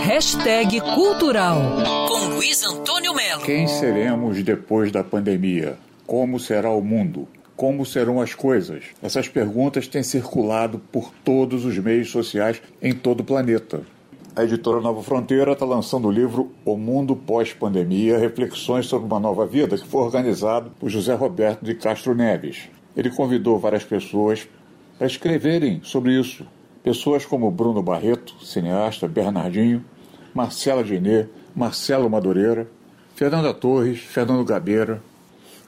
[0.00, 1.60] Hashtag Cultural
[2.08, 3.42] com Luiz Antônio Melo.
[3.42, 5.76] Quem seremos depois da pandemia?
[6.06, 7.28] Como será o mundo?
[7.54, 8.84] Como serão as coisas?
[9.02, 13.82] Essas perguntas têm circulado por todos os meios sociais em todo o planeta.
[14.34, 19.46] A editora Nova Fronteira está lançando o livro O Mundo Pós-Pandemia Reflexões sobre uma Nova
[19.46, 22.68] Vida, que foi organizado por José Roberto de Castro Neves.
[22.96, 24.48] Ele convidou várias pessoas
[24.98, 26.46] para escreverem sobre isso.
[26.82, 29.84] Pessoas como Bruno Barreto, cineasta, Bernardinho,
[30.34, 32.66] Marcela Diné, Marcelo Madureira,
[33.14, 35.02] Fernanda Torres, Fernando Gabeira.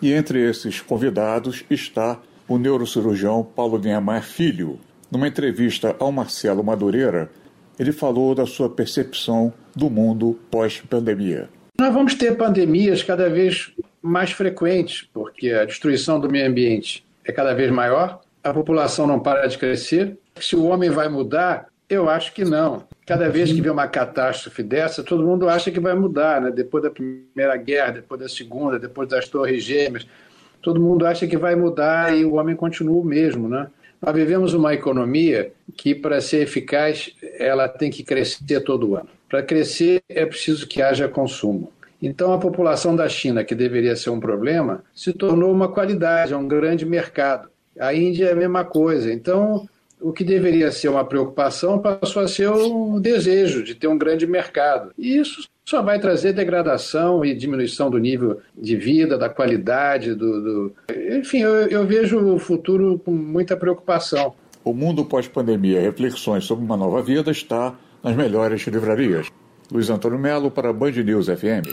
[0.02, 2.18] E entre esses convidados está
[2.48, 4.78] o neurocirurgião Paulo Niemeyer Filho.
[5.10, 7.30] Numa entrevista ao Marcelo Madureira,
[7.78, 11.48] ele falou da sua percepção do mundo pós-pandemia.
[11.78, 17.32] Nós vamos ter pandemias cada vez mais frequentes, porque a destruição do meio ambiente é
[17.32, 20.18] cada vez maior, a população não para de crescer.
[20.38, 22.84] Se o homem vai mudar, eu acho que não.
[23.06, 26.50] Cada vez que vê uma catástrofe dessa, todo mundo acha que vai mudar, né?
[26.50, 30.06] Depois da Primeira Guerra, depois da Segunda, depois das Torres Gêmeas,
[30.60, 33.68] todo mundo acha que vai mudar e o homem continua o mesmo, né?
[34.00, 39.08] Nós vivemos uma economia que, para ser eficaz, ela tem que crescer todo ano.
[39.28, 41.72] Para crescer, é preciso que haja consumo.
[42.02, 46.36] Então, a população da China, que deveria ser um problema, se tornou uma qualidade, é
[46.36, 47.48] um grande mercado.
[47.78, 49.12] A Índia é a mesma coisa.
[49.12, 49.68] Então,
[50.00, 54.26] o que deveria ser uma preocupação passou a ser um desejo de ter um grande
[54.26, 54.92] mercado.
[54.98, 60.42] E isso só vai trazer degradação e diminuição do nível de vida, da qualidade, do.
[60.42, 60.72] do...
[61.18, 64.34] Enfim, eu, eu vejo o futuro com muita preocupação.
[64.62, 69.28] O mundo pós-pandemia, reflexões sobre uma nova vida, está nas melhores livrarias.
[69.72, 71.72] Luiz Antônio Melo para Band News FM.